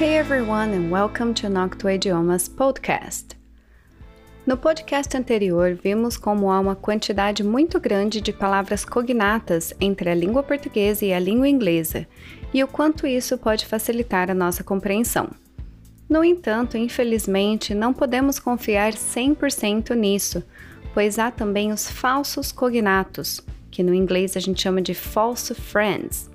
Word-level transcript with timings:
Hey 0.00 0.16
everyone 0.16 0.72
and 0.72 0.90
welcome 0.90 1.34
to 1.34 1.50
Noctua 1.50 1.92
Idiomas 1.92 2.48
podcast. 2.48 3.36
No 4.46 4.56
podcast 4.56 5.14
anterior, 5.14 5.74
vimos 5.74 6.16
como 6.16 6.50
há 6.50 6.58
uma 6.58 6.74
quantidade 6.74 7.44
muito 7.44 7.78
grande 7.78 8.18
de 8.22 8.32
palavras 8.32 8.82
cognatas 8.82 9.74
entre 9.78 10.08
a 10.08 10.14
língua 10.14 10.42
portuguesa 10.42 11.04
e 11.04 11.12
a 11.12 11.18
língua 11.18 11.50
inglesa, 11.50 12.06
e 12.54 12.64
o 12.64 12.66
quanto 12.66 13.06
isso 13.06 13.36
pode 13.36 13.66
facilitar 13.66 14.30
a 14.30 14.34
nossa 14.34 14.64
compreensão. 14.64 15.28
No 16.08 16.24
entanto, 16.24 16.78
infelizmente, 16.78 17.74
não 17.74 17.92
podemos 17.92 18.38
confiar 18.38 18.94
100% 18.94 19.94
nisso, 19.94 20.42
pois 20.94 21.18
há 21.18 21.30
também 21.30 21.72
os 21.72 21.90
falsos 21.90 22.50
cognatos, 22.50 23.42
que 23.70 23.82
no 23.82 23.92
inglês 23.92 24.34
a 24.34 24.40
gente 24.40 24.62
chama 24.62 24.80
de 24.80 24.94
false 24.94 25.54
friends, 25.54 26.30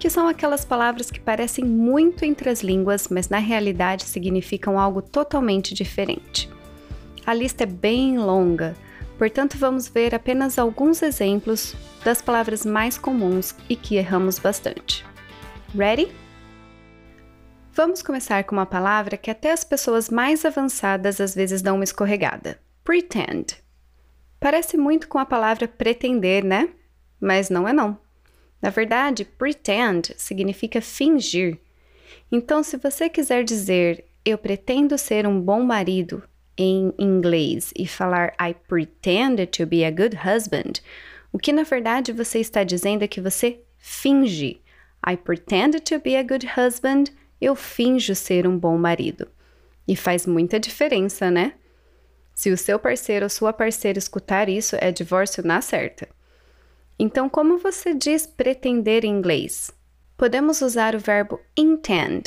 que 0.00 0.08
são 0.08 0.26
aquelas 0.26 0.64
palavras 0.64 1.10
que 1.10 1.20
parecem 1.20 1.62
muito 1.62 2.24
entre 2.24 2.48
as 2.48 2.62
línguas, 2.62 3.08
mas 3.08 3.28
na 3.28 3.36
realidade 3.36 4.04
significam 4.04 4.80
algo 4.80 5.02
totalmente 5.02 5.74
diferente. 5.74 6.50
A 7.26 7.34
lista 7.34 7.64
é 7.64 7.66
bem 7.66 8.18
longa, 8.18 8.74
portanto, 9.18 9.58
vamos 9.58 9.88
ver 9.88 10.14
apenas 10.14 10.58
alguns 10.58 11.02
exemplos 11.02 11.76
das 12.02 12.22
palavras 12.22 12.64
mais 12.64 12.96
comuns 12.96 13.54
e 13.68 13.76
que 13.76 13.96
erramos 13.96 14.38
bastante. 14.38 15.04
Ready? 15.76 16.10
Vamos 17.70 18.02
começar 18.02 18.42
com 18.44 18.56
uma 18.56 18.66
palavra 18.66 19.18
que 19.18 19.30
até 19.30 19.52
as 19.52 19.64
pessoas 19.64 20.08
mais 20.08 20.46
avançadas 20.46 21.20
às 21.20 21.34
vezes 21.34 21.60
dão 21.60 21.74
uma 21.74 21.84
escorregada: 21.84 22.58
pretend. 22.82 23.54
Parece 24.40 24.78
muito 24.78 25.08
com 25.08 25.18
a 25.18 25.26
palavra 25.26 25.68
pretender, 25.68 26.42
né? 26.42 26.70
Mas 27.20 27.50
não 27.50 27.68
é 27.68 27.72
não. 27.74 27.98
Na 28.60 28.70
verdade, 28.70 29.24
pretend 29.24 30.14
significa 30.16 30.80
fingir. 30.80 31.58
Então, 32.30 32.62
se 32.62 32.76
você 32.76 33.08
quiser 33.08 33.44
dizer 33.44 34.04
eu 34.24 34.36
pretendo 34.36 34.98
ser 34.98 35.26
um 35.26 35.40
bom 35.40 35.62
marido 35.62 36.22
em 36.56 36.92
inglês 36.98 37.72
e 37.76 37.86
falar 37.86 38.34
I 38.40 38.54
pretend 38.68 39.46
to 39.46 39.66
be 39.66 39.84
a 39.84 39.90
good 39.90 40.16
husband, 40.16 40.82
o 41.32 41.38
que 41.38 41.52
na 41.52 41.62
verdade 41.62 42.12
você 42.12 42.38
está 42.38 42.62
dizendo 42.62 43.02
é 43.02 43.08
que 43.08 43.20
você 43.20 43.60
finge. 43.78 44.60
I 45.06 45.16
pretend 45.16 45.80
to 45.80 45.98
be 45.98 46.16
a 46.16 46.22
good 46.22 46.46
husband, 46.46 47.04
eu 47.40 47.56
finjo 47.56 48.14
ser 48.14 48.46
um 48.46 48.58
bom 48.58 48.76
marido. 48.76 49.26
E 49.88 49.96
faz 49.96 50.26
muita 50.26 50.60
diferença, 50.60 51.30
né? 51.30 51.54
Se 52.34 52.50
o 52.50 52.56
seu 52.56 52.78
parceiro 52.78 53.24
ou 53.24 53.30
sua 53.30 53.52
parceira 53.52 53.98
escutar 53.98 54.48
isso, 54.48 54.76
é 54.78 54.92
divórcio 54.92 55.42
na 55.42 55.60
certa. 55.62 56.08
Então, 57.02 57.30
como 57.30 57.56
você 57.56 57.94
diz 57.94 58.26
pretender 58.26 59.06
em 59.06 59.08
inglês? 59.08 59.72
Podemos 60.18 60.60
usar 60.60 60.94
o 60.94 60.98
verbo 60.98 61.40
intend, 61.56 62.24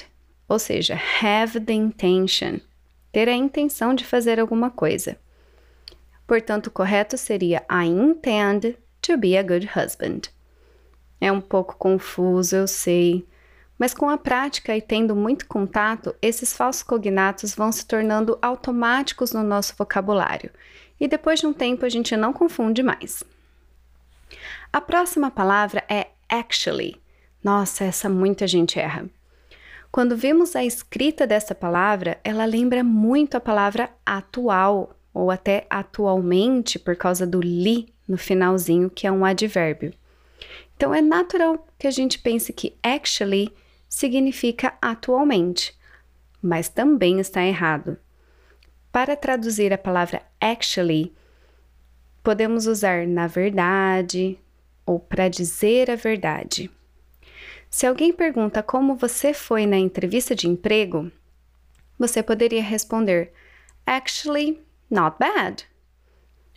ou 0.50 0.58
seja, 0.58 1.00
have 1.22 1.60
the 1.60 1.74
intention 1.74 2.60
ter 3.12 3.30
a 3.30 3.36
intenção 3.36 3.94
de 3.94 4.04
fazer 4.04 4.40
alguma 4.40 4.72
coisa. 4.72 5.16
Portanto, 6.26 6.68
o 6.68 6.72
correto 6.72 7.20
seria 7.20 7.64
I 7.70 7.86
intend 7.86 8.76
to 9.00 9.16
be 9.16 9.38
a 9.38 9.44
good 9.44 9.70
husband. 9.78 10.22
É 11.22 11.32
um 11.32 11.40
pouco 11.40 11.76
confuso, 11.78 12.56
eu 12.56 12.68
sei, 12.68 13.28
mas 13.78 13.94
com 13.94 14.10
a 14.10 14.18
prática 14.18 14.76
e 14.76 14.82
tendo 14.82 15.16
muito 15.16 15.46
contato, 15.46 16.16
esses 16.20 16.52
falsos 16.52 16.82
cognatos 16.82 17.54
vão 17.54 17.72
se 17.72 17.86
tornando 17.86 18.40
automáticos 18.42 19.34
no 19.34 19.44
nosso 19.44 19.76
vocabulário 19.78 20.50
e 21.00 21.08
depois 21.08 21.40
de 21.40 21.46
um 21.46 21.54
tempo 21.54 21.86
a 21.86 21.90
gente 21.90 22.18
não 22.18 22.34
confunde 22.34 22.82
mais. 22.82 23.24
A 24.74 24.82
próxima 24.82 25.30
palavra 25.30 25.84
é 25.88 26.08
actually. 26.28 27.00
Nossa, 27.44 27.84
essa 27.84 28.10
muita 28.10 28.48
gente 28.48 28.80
erra. 28.80 29.08
Quando 29.92 30.18
vemos 30.18 30.56
a 30.56 30.66
escrita 30.66 31.28
dessa 31.28 31.54
palavra, 31.54 32.20
ela 32.24 32.44
lembra 32.44 32.84
muito 32.84 33.38
a 33.38 33.40
palavra 33.40 33.92
atual, 34.03 34.97
ou 35.14 35.30
até 35.30 35.68
atualmente, 35.70 36.80
por 36.80 36.96
causa 36.96 37.28
do 37.28 37.40
li 37.40 37.94
no 38.08 38.18
finalzinho, 38.18 38.90
que 38.90 39.06
é 39.06 39.12
um 39.12 39.24
advérbio. 39.24 39.94
Então 40.76 40.92
é 40.92 41.02
natural 41.02 41.68
que 41.78 41.86
a 41.86 41.92
gente 41.92 42.18
pense 42.18 42.52
que 42.52 42.76
actually 42.81 43.53
significa 43.88 44.74
atualmente, 44.81 45.78
mas 46.42 46.68
também 46.68 47.20
está 47.20 47.44
errado. 47.44 47.96
Para 48.92 49.16
traduzir 49.16 49.72
a 49.72 49.78
palavra 49.78 50.24
actually, 50.42 51.14
podemos 52.24 52.66
usar 52.66 53.06
na 53.06 53.28
verdade 53.28 54.40
ou 54.86 55.00
para 55.00 55.30
dizer 55.30 55.90
a 55.90 55.96
verdade. 55.96 56.70
Se 57.70 57.88
alguém 57.88 58.14
pergunta 58.14 58.62
como 58.62 58.96
você 58.96 59.34
foi 59.34 59.66
na 59.66 59.78
entrevista 59.78 60.36
de 60.36 60.48
emprego, 60.48 61.12
você 61.98 62.22
poderia 62.22 62.62
responder: 62.62 63.34
Actually, 63.86 64.62
not 64.90 65.18
bad. 65.20 65.66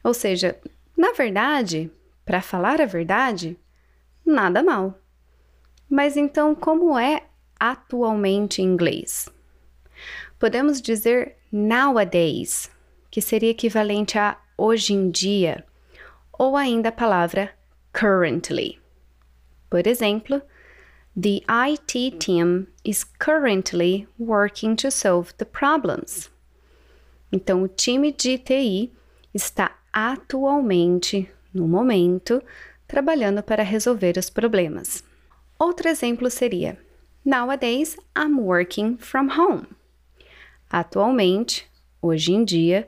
Ou 0.04 0.12
seja, 0.12 0.58
na 0.96 1.12
verdade, 1.12 1.90
para 2.24 2.42
falar 2.42 2.80
a 2.80 2.86
verdade, 2.86 3.58
nada 4.24 4.62
mal. 4.62 4.98
Mas 5.88 6.16
então, 6.16 6.54
como 6.54 6.98
é 6.98 7.22
atualmente 7.58 8.60
em 8.60 8.66
inglês? 8.66 9.28
Podemos 10.38 10.82
dizer 10.82 11.36
nowadays, 11.50 12.70
que 13.10 13.22
seria 13.22 13.50
equivalente 13.50 14.18
a 14.18 14.36
hoje 14.58 14.92
em 14.92 15.10
dia, 15.10 15.64
ou 16.32 16.56
ainda 16.56 16.90
a 16.90 16.92
palavra 16.92 17.55
currently. 17.96 18.78
Por 19.70 19.86
exemplo, 19.86 20.42
The 21.16 21.42
IT 21.48 22.18
team 22.18 22.66
is 22.84 23.04
currently 23.04 24.06
working 24.18 24.76
to 24.76 24.90
solve 24.90 25.32
the 25.38 25.46
problems. 25.46 26.28
Então, 27.32 27.62
o 27.62 27.68
time 27.68 28.12
de 28.12 28.36
TI 28.36 28.92
está 29.32 29.70
atualmente, 29.90 31.30
no 31.54 31.66
momento, 31.66 32.42
trabalhando 32.86 33.42
para 33.42 33.62
resolver 33.62 34.18
os 34.18 34.28
problemas. 34.28 35.02
Outro 35.58 35.88
exemplo 35.88 36.28
seria: 36.28 36.78
Nowadays, 37.24 37.96
I'm 38.14 38.38
working 38.38 38.98
from 38.98 39.30
home. 39.30 39.68
Atualmente, 40.68 41.66
hoje 42.02 42.34
em 42.34 42.44
dia, 42.44 42.86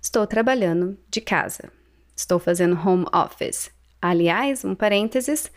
estou 0.00 0.26
trabalhando 0.26 0.98
de 1.08 1.20
casa. 1.20 1.70
Estou 2.16 2.40
fazendo 2.40 2.76
home 2.76 3.06
office. 3.12 3.70
Aliás, 4.02 4.64
um 4.64 4.74
parênteses, 4.74 5.48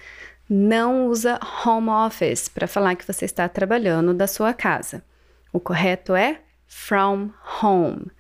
não 0.47 1.07
usa 1.07 1.39
home 1.65 1.89
office 1.89 2.47
para 2.47 2.67
falar 2.67 2.95
que 2.95 3.05
você 3.05 3.25
está 3.25 3.49
trabalhando 3.49 4.13
da 4.13 4.27
sua 4.27 4.53
casa. 4.53 5.03
O 5.51 5.59
correto 5.59 6.13
é 6.13 6.39
from 6.67 7.31
home. 7.61 8.11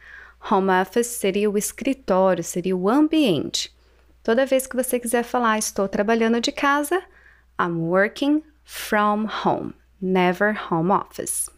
Home 0.49 0.71
office 0.81 1.07
seria 1.07 1.49
o 1.49 1.57
escritório, 1.57 2.43
seria 2.43 2.75
o 2.75 2.89
ambiente. 2.89 3.71
Toda 4.23 4.45
vez 4.45 4.65
que 4.65 4.75
você 4.75 4.99
quiser 4.99 5.23
falar 5.23 5.59
estou 5.59 5.87
trabalhando 5.87 6.41
de 6.41 6.51
casa, 6.51 7.03
I'm 7.61 7.77
working 7.81 8.43
from 8.63 9.27
home, 9.45 9.75
never 10.01 10.57
home 10.71 10.91
office. 10.91 11.49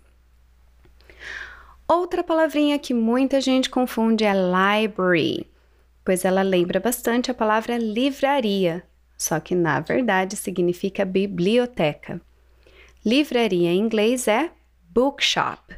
Outra 1.88 2.22
palavrinha 2.22 2.78
que 2.78 2.94
muita 2.94 3.40
gente 3.40 3.70
confunde 3.70 4.26
é 4.26 4.34
library, 4.34 5.48
pois 6.08 6.24
ela 6.24 6.42
lembra 6.42 6.80
bastante 6.80 7.30
a 7.30 7.34
palavra 7.34 7.78
livraria, 7.78 8.82
só 9.18 9.42
que 9.42 9.54
na 9.54 9.82
verdade 9.82 10.38
significa 10.38 11.04
biblioteca. 11.04 12.22
Livraria 13.06 13.72
em 13.72 13.80
inglês 13.82 14.26
é 14.26 14.50
bookshop. 14.90 15.76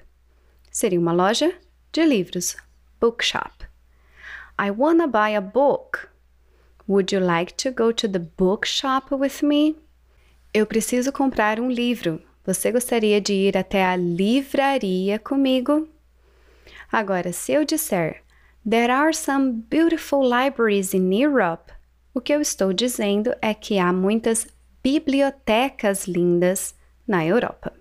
Seria 0.69 0.99
uma 0.99 1.13
loja 1.13 1.51
de 1.91 2.05
livros, 2.05 2.55
bookshop. 3.01 3.65
I 4.61 4.69
wanna 4.69 5.07
buy 5.07 5.35
a 5.35 5.41
book. 5.41 6.07
Would 6.87 7.15
you 7.15 7.25
like 7.25 7.55
to 7.55 7.71
go 7.71 7.91
to 7.91 8.07
the 8.07 8.19
bookshop 8.19 9.15
with 9.15 9.41
me? 9.41 9.77
Eu 10.53 10.67
preciso 10.67 11.11
comprar 11.11 11.59
um 11.59 11.71
livro. 11.71 12.21
Você 12.45 12.71
gostaria 12.71 13.19
de 13.19 13.33
ir 13.33 13.57
até 13.57 13.83
a 13.83 13.95
livraria 13.95 15.17
comigo? 15.17 15.89
Agora, 16.91 17.33
se 17.33 17.51
eu 17.51 17.65
disser 17.65 18.21
There 18.67 18.91
are 18.91 19.13
some 19.13 19.63
beautiful 19.69 20.21
libraries 20.21 20.93
in 20.93 21.11
Europe, 21.13 21.71
o 22.13 22.19
que 22.19 22.33
eu 22.33 22.41
estou 22.41 22.73
dizendo 22.73 23.33
é 23.41 23.53
que 23.53 23.79
há 23.79 23.93
muitas 23.93 24.45
bibliotecas 24.83 26.07
lindas 26.07 26.75
na 27.07 27.25
Europa. 27.25 27.71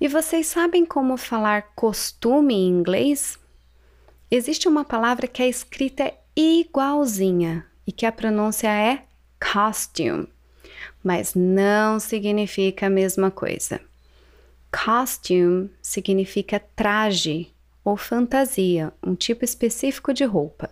E 0.00 0.08
vocês 0.08 0.46
sabem 0.46 0.84
como 0.84 1.16
falar 1.16 1.74
costume 1.76 2.54
em 2.54 2.68
inglês? 2.68 3.38
Existe 4.30 4.66
uma 4.66 4.84
palavra 4.84 5.28
que 5.28 5.42
a 5.42 5.46
escrita 5.46 6.04
é 6.04 6.16
igualzinha 6.34 7.66
e 7.86 7.92
que 7.92 8.06
a 8.06 8.10
pronúncia 8.10 8.68
é 8.68 9.04
costume, 9.38 10.26
mas 11.04 11.34
não 11.34 12.00
significa 12.00 12.86
a 12.86 12.90
mesma 12.90 13.30
coisa. 13.30 13.80
Costume 14.72 15.70
significa 15.82 16.58
traje 16.74 17.51
ou 17.84 17.96
fantasia, 17.96 18.92
um 19.02 19.14
tipo 19.14 19.44
específico 19.44 20.12
de 20.12 20.24
roupa. 20.24 20.70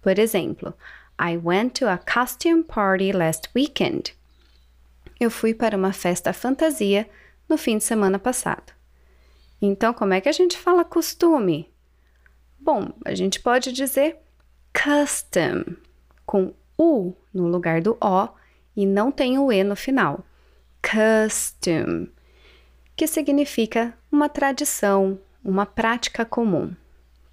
Por 0.00 0.18
exemplo, 0.18 0.74
I 1.20 1.36
went 1.36 1.78
to 1.78 1.86
a 1.86 1.98
costume 1.98 2.64
party 2.64 3.12
last 3.12 3.48
weekend. 3.54 4.16
Eu 5.20 5.30
fui 5.30 5.54
para 5.54 5.76
uma 5.76 5.92
festa 5.92 6.32
fantasia 6.32 7.08
no 7.48 7.56
fim 7.56 7.78
de 7.78 7.84
semana 7.84 8.18
passado. 8.18 8.72
Então, 9.60 9.94
como 9.94 10.12
é 10.12 10.20
que 10.20 10.28
a 10.28 10.32
gente 10.32 10.58
fala 10.58 10.84
costume? 10.84 11.70
Bom, 12.58 12.92
a 13.04 13.14
gente 13.14 13.40
pode 13.40 13.72
dizer 13.72 14.16
custom, 14.72 15.76
com 16.26 16.52
U 16.78 17.14
no 17.32 17.46
lugar 17.46 17.80
do 17.80 17.96
O 18.00 18.28
e 18.76 18.84
não 18.86 19.12
tem 19.12 19.38
o 19.38 19.52
E 19.52 19.62
no 19.62 19.76
final. 19.76 20.24
Custom, 20.82 22.08
que 22.96 23.06
significa 23.06 23.96
uma 24.10 24.28
tradição, 24.28 25.18
uma 25.44 25.66
prática 25.66 26.24
comum. 26.24 26.74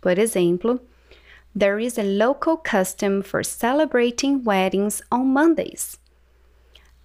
Por 0.01 0.17
exemplo, 0.17 0.79
There 1.55 1.83
is 1.83 1.97
a 1.97 2.03
local 2.03 2.57
custom 2.57 3.23
for 3.23 3.43
celebrating 3.43 4.43
weddings 4.45 5.01
on 5.11 5.25
Mondays. 5.25 5.97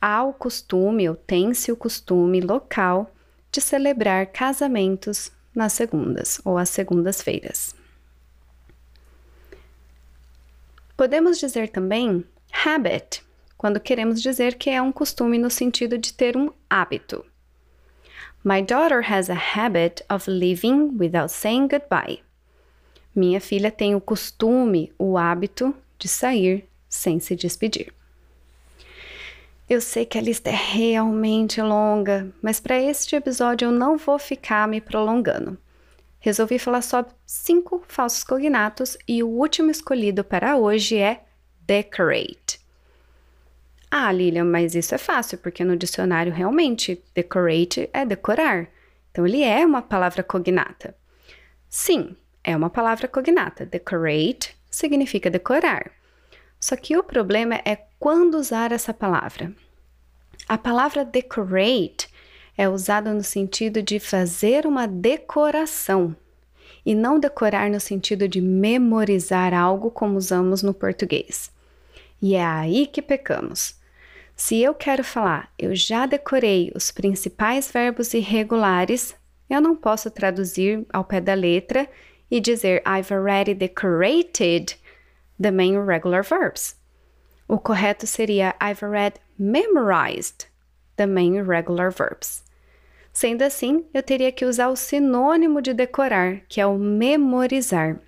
Há 0.01 0.23
o 0.23 0.35
costume, 0.35 1.09
ou 1.09 1.17
tem-se 1.17 1.73
o 1.73 1.77
costume 1.77 2.41
local 2.41 3.11
de 3.51 3.61
celebrar 3.61 4.27
casamentos 4.27 5.33
nas 5.55 5.73
segundas 5.73 6.41
ou 6.45 6.59
às 6.59 6.69
segundas-feiras. 6.69 7.75
Podemos 10.97 11.39
dizer 11.39 11.71
também 11.71 12.25
habit, 12.65 13.25
quando 13.57 13.81
queremos 13.81 14.21
dizer 14.21 14.57
que 14.57 14.69
é 14.69 14.81
um 14.81 14.93
costume 14.93 15.39
no 15.39 15.51
sentido 15.51 15.97
de 15.97 16.13
ter 16.13 16.37
um 16.37 16.53
hábito. 16.69 17.25
My 18.47 18.61
daughter 18.61 19.01
has 19.11 19.31
a 19.31 19.57
habit 19.57 20.03
of 20.11 20.29
leaving 20.29 20.99
without 20.99 21.31
saying 21.31 21.69
goodbye. 21.69 22.19
Minha 23.15 23.41
filha 23.41 23.71
tem 23.71 23.95
o 23.95 24.01
costume, 24.03 24.93
o 24.99 25.17
hábito 25.17 25.75
de 25.99 26.09
sair 26.09 26.69
sem 26.87 27.19
se 27.19 27.35
despedir. 27.35 27.91
Eu 29.67 29.81
sei 29.81 30.05
que 30.05 30.19
a 30.19 30.21
lista 30.21 30.51
é 30.51 30.55
realmente 30.55 31.63
longa, 31.63 32.31
mas 32.43 32.61
para 32.61 32.79
este 32.79 33.17
episódio 33.17 33.69
eu 33.69 33.73
não 33.73 33.97
vou 33.97 34.19
ficar 34.19 34.69
me 34.69 34.79
prolongando. 34.79 35.57
Resolvi 36.21 36.59
falar 36.59 36.83
só 36.83 37.03
cinco 37.25 37.83
falsos 37.89 38.25
cognatos 38.25 38.99
e 39.09 39.23
o 39.23 39.29
último 39.29 39.71
escolhido 39.71 40.23
para 40.23 40.59
hoje 40.59 40.99
é 40.99 41.25
decorate. 41.63 42.64
Ah, 43.97 44.11
Lilian, 44.11 44.47
mas 44.47 44.75
isso 44.75 44.93
é 44.93 44.99
fácil, 44.99 45.39
porque 45.39 45.63
no 45.63 45.77
dicionário 45.77 46.33
realmente 46.33 47.01
decorate 47.15 47.89
é 47.93 48.05
decorar. 48.05 48.67
Então 49.13 49.25
ele 49.25 49.41
é 49.45 49.65
uma 49.65 49.81
palavra 49.81 50.21
cognata. 50.21 50.97
Sim, 51.69 52.17
é 52.43 52.57
uma 52.57 52.69
palavra 52.69 53.07
cognata. 53.07 53.65
Decorate 53.65 54.57
significa 54.69 55.31
decorar. 55.31 55.93
Só 56.59 56.75
que 56.75 56.97
o 56.97 57.05
problema 57.05 57.61
é 57.65 57.85
quando 58.01 58.35
usar 58.35 58.73
essa 58.73 58.93
palavra. 58.93 59.55
A 60.49 60.59
palavra 60.59 61.05
decorate 61.05 62.09
é 62.59 62.69
usada 62.69 63.15
no 63.15 63.23
sentido 63.23 63.81
de 63.81 64.01
fazer 64.01 64.67
uma 64.67 64.89
decoração 64.89 66.17
e 66.85 66.97
não 66.97 67.21
decorar 67.21 67.71
no 67.71 67.79
sentido 67.79 68.27
de 68.27 68.41
memorizar 68.41 69.55
algo 69.55 69.89
como 69.89 70.19
usamos 70.19 70.65
no 70.65 70.75
português. 70.75 71.49
E 72.21 72.35
é 72.35 72.45
aí 72.45 72.89
que 72.89 73.01
pecamos. 73.01 73.84
Se 74.37 74.61
eu 74.61 74.75
quero 74.75 75.05
falar, 75.05 75.49
eu 75.57 75.75
já 75.75 76.07
decorei 76.07 76.73
os 76.75 76.91
principais 76.91 77.71
verbos 77.71 78.15
irregulares, 78.15 79.15
eu 79.49 79.61
não 79.61 79.77
posso 79.77 80.11
traduzir 80.11 80.85
ao 80.93 81.05
pé 81.05 81.21
da 81.21 81.35
letra 81.35 81.89
e 82.31 82.41
dizer 82.41 82.83
I've 82.87 83.15
already 83.15 83.55
decorated 83.55 84.77
the 85.41 85.51
main 85.53 85.79
regular 85.85 86.25
verbs. 86.25 86.77
O 87.47 87.59
correto 87.59 88.07
seria 88.07 88.57
I've 88.61 88.85
already 88.85 89.21
memorized 89.39 90.47
the 90.97 91.07
main 91.07 91.37
irregular 91.37 91.91
verbs. 91.91 92.43
Sendo 93.13 93.43
assim, 93.43 93.85
eu 93.95 94.03
teria 94.03 94.33
que 94.33 94.45
usar 94.45 94.69
o 94.69 94.77
sinônimo 94.77 95.63
de 95.63 95.73
decorar, 95.73 96.41
que 96.49 96.61
é 96.61 96.67
o 96.67 96.77
memorizar. 96.77 98.01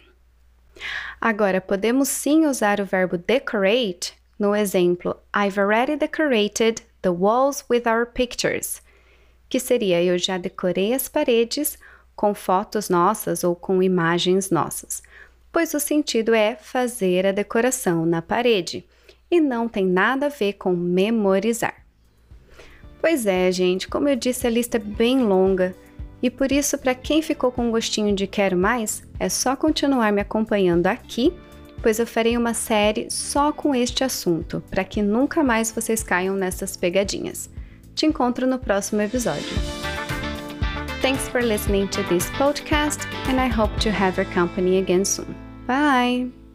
Agora, 1.20 1.60
podemos 1.60 2.08
sim 2.08 2.44
usar 2.44 2.80
o 2.80 2.84
verbo 2.84 3.16
decorate 3.16 4.14
no 4.38 4.54
exemplo 4.54 5.16
I've 5.34 5.58
already 5.58 5.96
decorated 5.96 6.82
the 7.02 7.10
walls 7.10 7.64
with 7.70 7.82
our 7.86 8.06
pictures, 8.06 8.80
que 9.48 9.60
seria 9.60 10.02
eu 10.02 10.18
já 10.18 10.38
decorei 10.38 10.92
as 10.92 11.08
paredes 11.08 11.78
com 12.14 12.34
fotos 12.34 12.88
nossas 12.88 13.44
ou 13.44 13.54
com 13.54 13.82
imagens 13.82 14.50
nossas, 14.50 15.02
pois 15.52 15.74
o 15.74 15.80
sentido 15.80 16.34
é 16.34 16.56
fazer 16.56 17.26
a 17.26 17.32
decoração 17.32 18.04
na 18.06 18.22
parede 18.22 18.84
e 19.30 19.40
não 19.40 19.68
tem 19.68 19.86
nada 19.86 20.26
a 20.26 20.30
ver 20.30 20.54
com 20.54 20.72
memorizar. 20.72 21.84
Pois 23.00 23.26
é, 23.26 23.52
gente, 23.52 23.86
como 23.86 24.08
eu 24.08 24.16
disse, 24.16 24.46
a 24.46 24.50
lista 24.50 24.78
é 24.78 24.80
bem 24.80 25.20
longa 25.20 25.74
e 26.22 26.30
por 26.30 26.50
isso, 26.50 26.78
para 26.78 26.94
quem 26.94 27.20
ficou 27.20 27.52
com 27.52 27.70
gostinho 27.70 28.14
de 28.14 28.26
quero 28.26 28.56
mais, 28.56 29.02
é 29.20 29.28
só 29.28 29.54
continuar 29.54 30.12
me 30.12 30.20
acompanhando 30.20 30.86
aqui, 30.86 31.32
pois 31.82 31.98
eu 31.98 32.06
farei 32.06 32.36
uma 32.36 32.54
série 32.54 33.08
só 33.10 33.52
com 33.52 33.74
este 33.74 34.04
assunto, 34.04 34.62
para 34.70 34.84
que 34.84 35.02
nunca 35.02 35.42
mais 35.42 35.70
vocês 35.70 36.02
caiam 36.02 36.36
nessas 36.36 36.76
pegadinhas. 36.76 37.50
Te 37.94 38.06
encontro 38.06 38.46
no 38.46 38.58
próximo 38.58 39.02
episódio. 39.02 39.48
Thanks 41.00 41.28
for 41.28 41.42
listening 41.42 41.88
to 41.88 42.02
this 42.04 42.28
podcast, 42.30 43.06
and 43.28 43.40
I 43.40 43.48
hope 43.48 43.74
to 43.80 43.90
have 43.90 44.16
your 44.20 44.30
company 44.32 44.78
again 44.78 45.04
soon. 45.04 45.34
Bye! 45.66 46.45